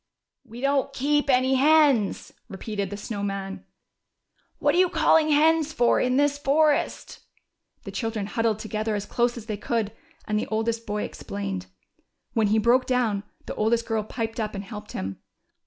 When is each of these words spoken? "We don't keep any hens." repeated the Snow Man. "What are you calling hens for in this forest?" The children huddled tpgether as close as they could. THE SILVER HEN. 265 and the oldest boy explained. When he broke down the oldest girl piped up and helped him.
"We 0.43 0.61
don't 0.61 0.91
keep 0.93 1.29
any 1.29 1.53
hens." 1.53 2.33
repeated 2.49 2.89
the 2.89 2.97
Snow 2.97 3.21
Man. 3.21 3.63
"What 4.57 4.73
are 4.73 4.79
you 4.79 4.89
calling 4.89 5.29
hens 5.29 5.73
for 5.73 5.99
in 5.99 6.17
this 6.17 6.39
forest?" 6.39 7.19
The 7.83 7.91
children 7.91 8.25
huddled 8.25 8.57
tpgether 8.57 8.95
as 8.95 9.05
close 9.05 9.37
as 9.37 9.45
they 9.45 9.57
could. 9.57 9.89
THE 9.91 9.91
SILVER 9.91 10.23
HEN. 10.29 10.35
265 10.39 10.39
and 10.39 10.39
the 10.39 10.51
oldest 10.51 10.87
boy 10.87 11.03
explained. 11.03 11.67
When 12.33 12.47
he 12.47 12.57
broke 12.57 12.87
down 12.87 13.21
the 13.45 13.53
oldest 13.53 13.85
girl 13.85 14.01
piped 14.03 14.39
up 14.39 14.55
and 14.55 14.63
helped 14.63 14.93
him. 14.93 15.19